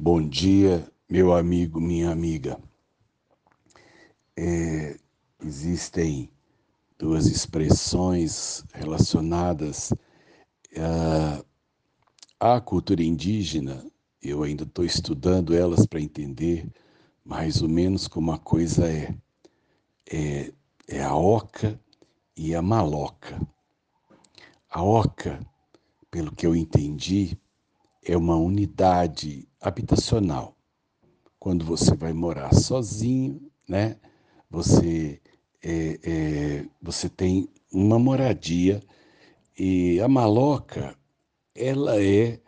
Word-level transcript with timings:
Bom 0.00 0.22
dia, 0.22 0.88
meu 1.10 1.32
amigo, 1.32 1.80
minha 1.80 2.12
amiga. 2.12 2.56
É, 4.36 4.96
existem 5.42 6.30
duas 6.96 7.26
expressões 7.26 8.64
relacionadas 8.72 9.92
à, 12.38 12.54
à 12.54 12.60
cultura 12.60 13.02
indígena. 13.02 13.84
Eu 14.22 14.44
ainda 14.44 14.62
estou 14.62 14.84
estudando 14.84 15.52
elas 15.52 15.84
para 15.84 16.00
entender 16.00 16.70
mais 17.24 17.60
ou 17.60 17.68
menos 17.68 18.06
como 18.06 18.30
a 18.30 18.38
coisa 18.38 18.88
é. 18.88 19.12
É, 20.08 20.52
é 20.86 21.02
a 21.02 21.16
oca 21.16 21.78
e 22.36 22.54
a 22.54 22.62
maloca. 22.62 23.36
A 24.70 24.80
oca, 24.80 25.44
pelo 26.08 26.30
que 26.30 26.46
eu 26.46 26.54
entendi, 26.54 27.36
é 28.04 28.16
uma 28.16 28.36
unidade 28.36 29.47
habitacional. 29.60 30.56
Quando 31.38 31.64
você 31.64 31.94
vai 31.94 32.12
morar 32.12 32.54
sozinho, 32.54 33.40
né? 33.68 33.96
Você 34.50 35.20
é, 35.62 35.98
é, 36.02 36.64
você 36.80 37.08
tem 37.08 37.48
uma 37.72 37.98
moradia 37.98 38.82
e 39.58 40.00
a 40.00 40.08
maloca 40.08 40.96
ela 41.54 42.02
é 42.02 42.40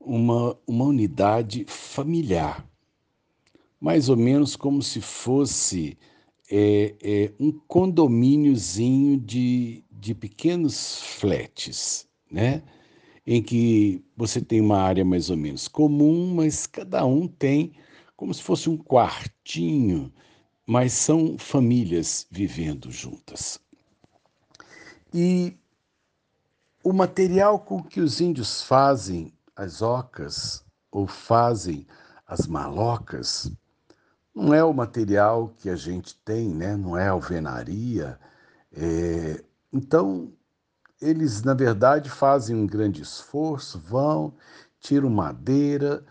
uma, 0.00 0.56
uma 0.66 0.84
unidade 0.84 1.64
familiar, 1.68 2.68
mais 3.80 4.08
ou 4.08 4.16
menos 4.16 4.56
como 4.56 4.82
se 4.82 5.00
fosse 5.00 5.96
é, 6.50 6.94
é 7.02 7.32
um 7.40 7.52
condomíniozinho 7.52 9.18
de, 9.18 9.84
de 9.90 10.14
pequenos 10.14 11.00
flats, 11.02 12.06
né? 12.30 12.62
Em 13.26 13.42
que 13.42 14.04
você 14.16 14.40
tem 14.40 14.60
uma 14.60 14.78
área 14.78 15.04
mais 15.04 15.30
ou 15.30 15.36
menos 15.36 15.66
comum, 15.66 16.34
mas 16.34 16.66
cada 16.66 17.04
um 17.04 17.26
tem 17.26 17.72
como 18.16 18.32
se 18.32 18.42
fosse 18.42 18.70
um 18.70 18.78
quartinho, 18.78 20.12
mas 20.66 20.92
são 20.92 21.36
famílias 21.38 22.26
vivendo 22.30 22.90
juntas. 22.90 23.60
E 25.12 25.56
o 26.82 26.92
material 26.92 27.58
com 27.58 27.82
que 27.82 28.00
os 28.00 28.20
índios 28.20 28.62
fazem 28.62 29.32
as 29.54 29.82
ocas 29.82 30.64
ou 30.90 31.06
fazem 31.06 31.86
as 32.26 32.46
malocas 32.46 33.50
não 34.34 34.52
é 34.52 34.62
o 34.62 34.72
material 34.72 35.48
que 35.58 35.70
a 35.70 35.76
gente 35.76 36.14
tem, 36.16 36.50
né? 36.50 36.76
não 36.76 36.96
é 36.96 37.08
alvenaria. 37.08 38.20
É... 38.70 39.42
Então, 39.72 40.30
eles, 41.00 41.42
na 41.42 41.54
verdade, 41.54 42.10
fazem 42.10 42.56
um 42.56 42.66
grande 42.66 43.02
esforço, 43.02 43.78
vão, 43.78 44.34
tiram 44.80 45.10
madeira, 45.10 46.04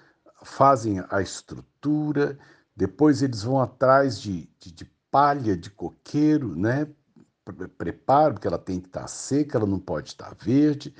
fazem 0.43 1.03
a 1.09 1.21
estrutura, 1.21 2.37
depois 2.75 3.21
eles 3.21 3.43
vão 3.43 3.59
atrás 3.59 4.19
de, 4.19 4.49
de, 4.59 4.71
de 4.71 4.85
palha 5.09 5.55
de 5.55 5.69
coqueiro, 5.69 6.55
né? 6.55 6.87
Preparo, 7.77 8.33
porque 8.33 8.47
ela 8.47 8.57
tem 8.57 8.79
que 8.79 8.87
estar 8.87 9.07
seca, 9.07 9.57
ela 9.57 9.67
não 9.67 9.79
pode 9.79 10.09
estar 10.09 10.35
verde. 10.35 10.93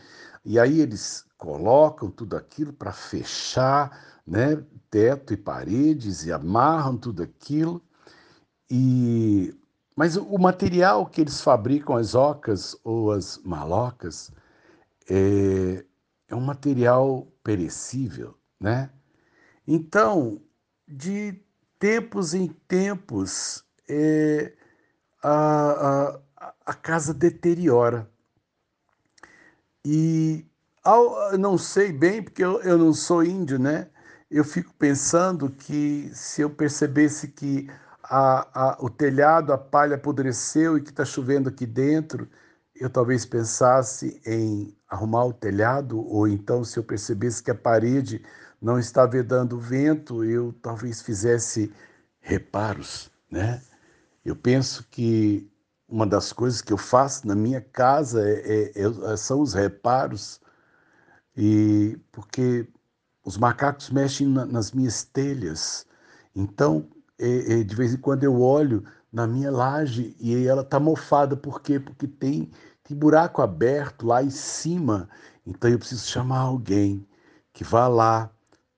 E 0.44 0.60
aí 0.60 0.80
eles 0.80 1.26
colocam 1.38 2.10
tudo 2.10 2.38
aquilo 2.38 2.72
para 2.72 2.92
fechar, 2.92 4.22
né? 4.26 4.64
Teto 4.90 5.34
e 5.34 5.38
paredes 5.38 6.24
e 6.26 6.32
amarram 6.32 6.98
tudo 6.98 7.24
aquilo. 7.24 7.84
E 8.70 9.54
mas 9.96 10.18
o 10.18 10.38
material 10.38 11.06
que 11.06 11.22
eles 11.22 11.42
fabricam, 11.42 11.96
as 11.96 12.16
ocas 12.16 12.76
ou 12.84 13.12
as 13.12 13.38
malocas, 13.44 14.32
é, 15.10 15.86
é 16.28 16.36
um 16.36 16.42
material 16.42 17.28
perecível, 17.44 18.38
né? 18.60 18.90
Então, 19.68 20.42
de 20.88 21.40
tempos 21.80 22.34
em 22.34 22.48
tempos, 22.68 23.64
é, 23.88 24.54
a, 25.24 26.20
a, 26.38 26.54
a 26.66 26.74
casa 26.74 27.14
deteriora. 27.14 28.10
E 29.84 30.46
ao, 30.84 31.38
não 31.38 31.58
sei 31.58 31.92
bem, 31.92 32.22
porque 32.22 32.44
eu, 32.44 32.62
eu 32.62 32.78
não 32.78 32.94
sou 32.94 33.24
índio, 33.24 33.58
né? 33.58 33.90
Eu 34.30 34.44
fico 34.44 34.74
pensando 34.74 35.50
que 35.50 36.10
se 36.14 36.42
eu 36.42 36.50
percebesse 36.50 37.28
que 37.28 37.70
a, 38.10 38.48
a, 38.54 38.78
o 38.80 38.90
telhado, 38.90 39.54
a 39.54 39.58
palha 39.58 39.96
apodreceu 39.96 40.78
e 40.78 40.82
que 40.82 40.90
está 40.90 41.06
chovendo 41.06 41.50
aqui 41.50 41.66
dentro, 41.66 42.28
eu 42.76 42.90
talvez 42.90 43.26
pensasse 43.26 44.22
em 44.26 44.76
arrumar 44.88 45.26
o 45.26 45.34
telhado, 45.34 46.00
ou 46.00 46.28
então, 46.28 46.64
se 46.64 46.78
eu 46.78 46.84
percebesse 46.84 47.42
que 47.42 47.52
a 47.52 47.56
parede 47.56 48.24
não 48.62 48.80
está 48.80 49.06
vedando 49.06 49.60
vento, 49.60 50.24
eu 50.24 50.54
talvez 50.62 51.02
fizesse 51.02 51.72
reparos, 52.20 53.12
né? 53.30 53.62
Eu 54.24 54.36
penso 54.36 54.88
que 54.90 55.50
uma 55.88 56.06
das 56.06 56.34
coisas 56.34 56.62
que 56.62 56.74
eu 56.74 56.78
faço 56.78 57.28
na 57.28 57.36
minha 57.36 57.62
casa 57.62 58.28
é, 58.28 58.72
é, 58.76 59.14
é, 59.14 59.18
são 59.18 59.42
os 59.42 59.54
reparos, 59.54 60.42
e 61.38 61.98
porque 62.12 62.68
os 63.24 63.38
macacos 63.38 63.90
mexem 63.90 64.28
na, 64.28 64.46
nas 64.46 64.72
minhas 64.72 65.04
telhas. 65.04 65.86
Então, 66.36 66.90
de 67.18 67.76
vez 67.76 67.94
em 67.94 67.98
quando 67.98 68.24
eu 68.24 68.42
olho 68.42 68.84
na 69.12 69.26
minha 69.26 69.50
laje 69.50 70.16
e 70.20 70.46
ela 70.46 70.62
está 70.62 70.80
mofada. 70.80 71.38
Por 71.38 71.62
quê? 71.62 71.80
Porque 71.80 72.08
tem, 72.08 72.52
tem 72.84 72.98
buraco 72.98 73.42
aberto 73.42 74.06
lá 74.06 74.22
em 74.22 74.30
cima. 74.30 75.10
Então 75.46 75.70
eu 75.70 75.80
preciso 75.80 76.06
chamar 76.06 76.40
alguém 76.40 77.08
que 77.54 77.64
vá 77.64 77.88
lá, 77.88 78.30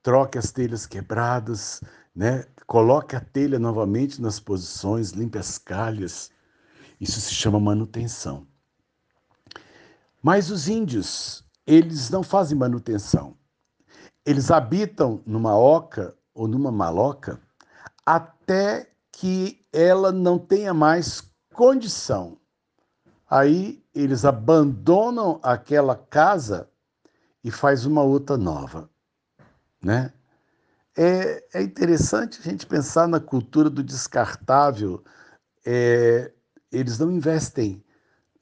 troque 0.02 0.38
as 0.38 0.52
telhas 0.52 0.86
quebradas, 0.86 1.82
né? 2.14 2.44
coloque 2.68 3.16
a 3.16 3.20
telha 3.20 3.58
novamente 3.58 4.20
nas 4.20 4.38
posições, 4.38 5.10
limpe 5.10 5.38
as 5.38 5.58
calhas. 5.58 6.30
Isso 7.00 7.20
se 7.20 7.34
chama 7.34 7.58
manutenção. 7.58 8.46
Mas 10.22 10.50
os 10.50 10.68
índios, 10.68 11.44
eles 11.66 12.10
não 12.10 12.22
fazem 12.22 12.56
manutenção. 12.56 13.36
Eles 14.24 14.50
habitam 14.50 15.22
numa 15.24 15.56
oca 15.56 16.14
ou 16.34 16.46
numa 16.46 16.70
maloca 16.70 17.40
até 18.08 18.90
que 19.12 19.62
ela 19.70 20.10
não 20.10 20.38
tenha 20.38 20.72
mais 20.72 21.22
condição. 21.52 22.38
Aí 23.28 23.84
eles 23.94 24.24
abandonam 24.24 25.38
aquela 25.42 25.94
casa 25.94 26.70
e 27.44 27.50
faz 27.50 27.84
uma 27.84 28.02
outra 28.02 28.38
nova, 28.38 28.88
né? 29.82 30.10
É, 30.96 31.44
é 31.52 31.62
interessante 31.62 32.40
a 32.40 32.42
gente 32.42 32.64
pensar 32.64 33.06
na 33.06 33.20
cultura 33.20 33.68
do 33.68 33.82
descartável. 33.82 35.04
É, 35.66 36.32
eles 36.72 36.98
não 36.98 37.10
investem 37.10 37.84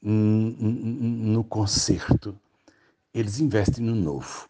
no 0.01 1.43
conserto, 1.43 2.39
eles 3.13 3.41
investem 3.41 3.83
no 3.83 3.95
novo. 3.95 4.47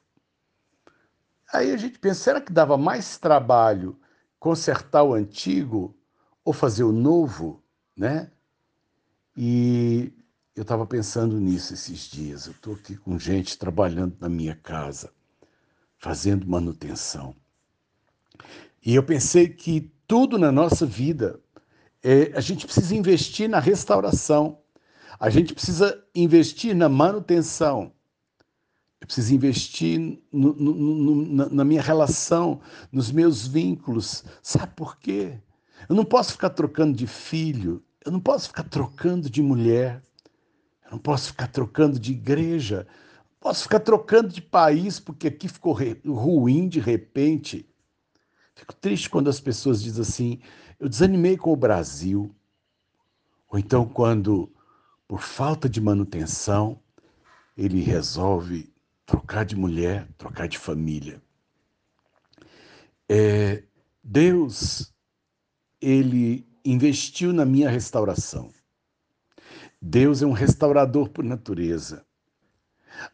Aí 1.52 1.72
a 1.72 1.78
gente 1.78 1.98
pensa, 1.98 2.20
será 2.22 2.40
que 2.40 2.54
dava 2.54 2.78
mais 2.78 3.18
trabalho 3.18 4.00
consertar 4.40 5.04
o 5.04 5.14
antigo 5.14 5.96
ou 6.44 6.54
fazer 6.54 6.84
o 6.84 6.92
novo, 6.92 7.64
né? 7.96 8.32
E 9.36 10.14
eu 10.56 10.64
estava 10.64 10.86
pensando 10.86 11.40
nisso 11.40 11.74
esses 11.74 12.10
dias. 12.10 12.48
Eu 12.48 12.54
estou 12.54 12.74
aqui 12.74 12.96
com 12.96 13.20
gente 13.20 13.58
trabalhando 13.58 14.16
na 14.20 14.30
minha 14.30 14.56
casa, 14.56 15.12
fazendo 15.98 16.48
manutenção. 16.48 17.36
E 18.84 18.96
eu 18.96 19.04
pensei 19.04 19.50
que 19.50 19.92
tudo 20.08 20.38
na 20.38 20.52
nossa 20.52 20.86
vida, 20.86 21.40
é, 22.02 22.32
a 22.34 22.40
gente 22.40 22.66
precisa 22.66 22.96
investir 22.96 23.50
na 23.50 23.60
restauração, 23.60 24.60
a 25.20 25.30
gente 25.30 25.54
precisa 25.54 26.04
investir 26.16 26.76
na 26.76 26.88
manutenção, 26.88 27.92
eu 29.00 29.06
preciso 29.06 29.34
investir 29.34 30.20
no, 30.32 30.54
no, 30.54 30.74
no, 30.74 31.26
na, 31.26 31.50
na 31.50 31.64
minha 31.64 31.82
relação, 31.82 32.60
nos 32.92 33.12
meus 33.12 33.48
vínculos. 33.48 34.24
Sabe 34.42 34.74
por 34.76 34.98
quê? 34.98 35.40
Eu 35.88 35.96
não 35.96 36.04
posso 36.04 36.34
ficar 36.34 36.50
trocando 36.50 36.98
de 36.98 37.06
filho, 37.06 37.84
eu 38.04 38.12
não 38.12 38.20
posso 38.20 38.48
ficar 38.48 38.64
trocando 38.64 39.30
de 39.30 39.42
mulher, 39.42 40.02
eu 40.86 40.92
não 40.92 40.98
posso 41.00 41.28
ficar 41.28 41.48
trocando 41.48 42.00
de 42.00 42.12
igreja, 42.12 42.88
não 43.32 43.40
posso 43.40 43.64
ficar 43.64 43.80
trocando 43.80 44.30
de 44.30 44.42
país 44.42 45.00
porque 45.00 45.28
aqui 45.28 45.48
ficou 45.48 45.78
ruim 46.06 46.68
de 46.68 46.80
repente. 46.80 47.70
Fico 48.56 48.74
triste 48.74 49.10
quando 49.10 49.30
as 49.30 49.40
pessoas 49.40 49.84
dizem 49.84 50.02
assim: 50.02 50.40
eu 50.80 50.90
desanimei 50.90 51.38
com 51.38 51.54
o 51.54 51.58
Brasil. 51.58 52.34
Ou 53.50 53.60
então, 53.60 53.88
quando, 53.88 54.52
por 55.08 55.22
falta 55.22 55.70
de 55.70 55.80
manutenção, 55.80 56.80
ele 57.56 57.82
resolve 57.82 58.74
trocar 59.08 59.46
de 59.46 59.56
mulher, 59.56 60.06
trocar 60.18 60.48
de 60.48 60.58
família. 60.58 61.20
É, 63.10 63.64
Deus, 64.04 64.94
ele 65.82 66.46
investiu 66.64 67.32
na 67.32 67.46
minha 67.46 67.70
restauração. 67.70 68.52
Deus 69.82 70.22
é 70.22 70.26
um 70.26 70.34
restaurador 70.34 71.10
por 71.10 71.24
natureza. 71.24 72.06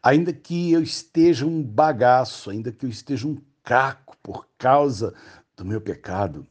Ainda 0.02 0.32
que 0.32 0.72
eu 0.72 0.82
esteja 0.82 1.46
um 1.46 1.62
bagaço, 1.62 2.50
ainda 2.50 2.72
que 2.72 2.84
eu 2.84 2.90
esteja 2.90 3.28
um 3.28 3.40
caco 3.62 4.16
por 4.20 4.48
causa 4.58 5.14
do 5.56 5.64
meu 5.64 5.80
pecado. 5.80 6.44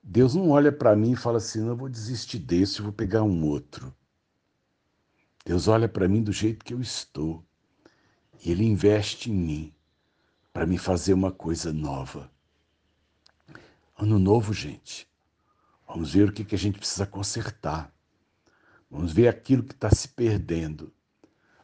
Deus 0.00 0.34
não 0.34 0.50
olha 0.50 0.70
para 0.70 0.94
mim 0.94 1.12
e 1.12 1.16
fala 1.16 1.38
assim: 1.38 1.60
não, 1.60 1.70
eu 1.70 1.76
vou 1.76 1.88
desistir 1.88 2.38
desse, 2.38 2.78
eu 2.78 2.84
vou 2.84 2.92
pegar 2.92 3.24
um 3.24 3.44
outro. 3.46 3.92
Deus 5.44 5.66
olha 5.66 5.88
para 5.88 6.06
mim 6.06 6.22
do 6.22 6.32
jeito 6.32 6.64
que 6.64 6.74
eu 6.74 6.80
estou 6.80 7.44
Ele 8.44 8.64
investe 8.64 9.30
em 9.30 9.34
mim 9.34 9.74
para 10.52 10.66
me 10.66 10.78
fazer 10.78 11.12
uma 11.12 11.30
coisa 11.30 11.72
nova. 11.72 12.30
Ano 13.96 14.18
novo, 14.18 14.52
gente. 14.52 15.08
Vamos 15.86 16.12
ver 16.14 16.28
o 16.28 16.32
que, 16.32 16.44
que 16.44 16.54
a 16.54 16.58
gente 16.58 16.78
precisa 16.78 17.06
consertar. 17.06 17.92
Vamos 18.90 19.12
ver 19.12 19.28
aquilo 19.28 19.62
que 19.62 19.74
está 19.74 19.90
se 19.90 20.08
perdendo. 20.08 20.92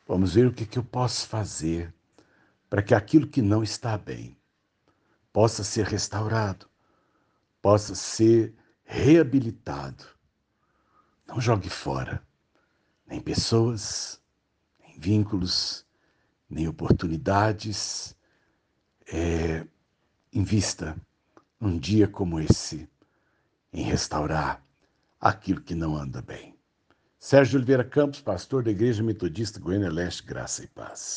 Vamos 0.06 0.34
ver 0.34 0.46
o 0.46 0.52
que, 0.52 0.66
que 0.66 0.78
eu 0.78 0.84
posso 0.84 1.26
fazer 1.26 1.94
para 2.68 2.82
que 2.82 2.94
aquilo 2.94 3.26
que 3.26 3.40
não 3.40 3.62
está 3.62 3.96
bem 3.96 4.36
possa 5.32 5.64
ser 5.64 5.86
restaurado, 5.86 6.68
possa 7.62 7.94
ser 7.94 8.54
reabilitado. 8.84 10.04
Não 11.26 11.40
jogue 11.40 11.70
fora 11.70 12.26
nem 13.06 13.20
pessoas, 13.20 14.20
nem 14.80 14.98
vínculos, 14.98 15.85
nem 16.48 16.68
oportunidades. 16.68 18.14
É, 19.12 19.64
invista 20.32 20.96
num 21.60 21.78
dia 21.78 22.06
como 22.08 22.40
esse 22.40 22.88
em 23.72 23.82
restaurar 23.82 24.62
aquilo 25.20 25.60
que 25.60 25.74
não 25.74 25.96
anda 25.96 26.20
bem. 26.22 26.54
Sérgio 27.18 27.58
Oliveira 27.58 27.84
Campos, 27.84 28.20
pastor 28.20 28.62
da 28.62 28.70
Igreja 28.70 29.02
Metodista 29.02 29.58
Goiânia 29.58 29.90
Leste, 29.90 30.22
Graça 30.24 30.62
e 30.62 30.66
Paz. 30.68 31.14